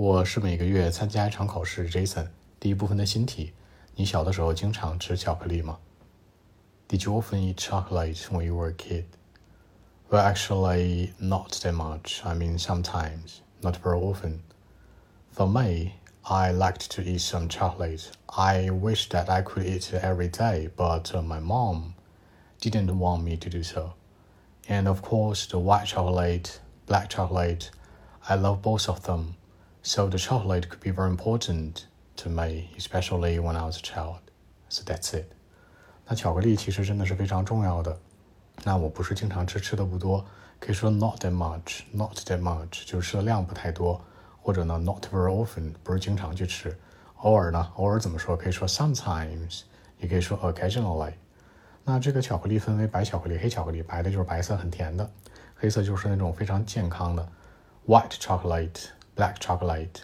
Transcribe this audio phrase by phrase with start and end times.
[0.00, 1.87] 我是每个月参加一场考试。
[1.87, 2.27] Jason，
[2.59, 3.53] 第一部分的新题：
[3.95, 5.77] 你小的时候经常吃巧克力吗？
[6.89, 9.05] Did you often eat chocolate when you were a kid?
[10.09, 12.25] Well, actually, not that much.
[12.25, 14.39] I mean, sometimes, not very often.
[15.31, 15.91] For me,
[16.23, 18.09] I liked to eat some chocolate.
[18.27, 21.93] I wish that I could eat it every day, but uh, my mom
[22.59, 23.93] didn't want me to do so.
[24.67, 27.69] And of course, the white chocolate, black chocolate,
[28.27, 29.35] I love both of them.
[29.82, 31.84] So the chocolate could be very important
[32.16, 34.20] to me, especially when I was a child.
[34.68, 35.26] So that's it.
[36.06, 37.98] 那巧克力其实真的是非常重要的。
[38.64, 40.24] 那我不是经常吃，吃的不多，
[40.58, 44.00] 可以说 not that much，not that much，就是吃的量不太多，
[44.40, 46.76] 或者呢 not very often，不是经常去吃。
[47.18, 48.36] 偶尔呢，偶尔怎么说？
[48.36, 49.62] 可以说 sometimes，
[49.98, 51.12] 也可以说 occasionally。
[51.84, 53.82] 那这个巧克力分为白巧克力、黑巧克力。
[53.82, 55.08] 白的就是白色很甜的，
[55.54, 57.28] 黑色就是那种非常健康的
[57.86, 58.86] white chocolate。
[59.15, 60.01] Black chocolate。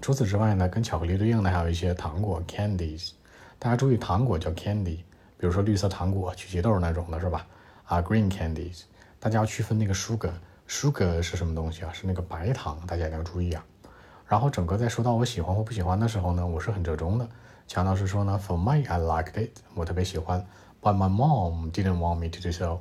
[0.00, 3.12] 除此之外呢，跟巧克力对应的还有一些糖果 candies。
[3.58, 4.96] 大家注意，糖果叫 candy，
[5.38, 7.46] 比如说绿色糖果、曲奇豆那种的，是吧？
[7.84, 8.82] 啊，green candies。
[9.20, 11.92] 大家要区分那个 sugar，sugar 是什么东西啊？
[11.92, 13.64] 是那个白糖，大家一定要注意啊。
[14.26, 17.28] 然后整个在说到我喜欢或不喜欢的时候呢，我是很折中的，
[17.68, 20.44] 强调是说呢，For me I liked it，我特别喜欢
[20.82, 22.80] ，But my mom didn't want me to do so。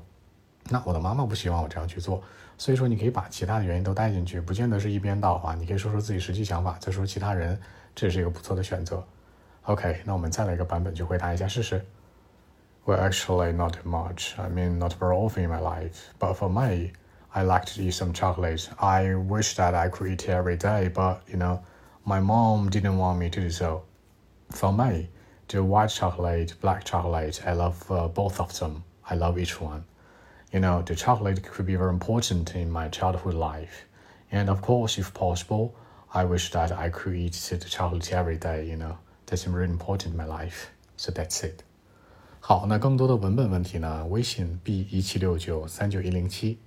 [0.71, 2.23] 那我的妈妈不希望我这样去做，
[2.57, 5.55] 所以说你可以把其他的原因都带进去，不见得是一边倒啊。
[5.55, 7.59] 你可以说说自己实际想法，再说其他人，
[7.95, 9.03] 这是一个不错的选择。
[9.63, 11.85] OK，那我们再来一个版本去回答一下试试。
[12.85, 14.33] Well, actually, not much.
[14.39, 16.11] I mean, not very often in my life.
[16.19, 16.93] But for me,
[17.31, 18.69] I like to eat some chocolate.
[18.79, 21.61] I wish that I could eat it every day, but you know,
[22.05, 23.83] my mom didn't want me to do so.
[24.51, 25.09] For me,
[25.49, 28.85] the white chocolate, black chocolate, I love uh, both of them.
[29.11, 29.85] I love each one
[30.53, 33.87] you know, the chocolate could be very important in my childhood life.
[34.31, 35.73] And of course, if possible,
[36.13, 38.99] I wish that I could eat the chocolate every day, you know.
[39.27, 40.69] That's really important in my life.
[40.97, 41.63] So that's it.
[42.41, 44.07] 好，那更多的文本问题呢？
[44.07, 46.59] 微信 b 一七六九三九一零七。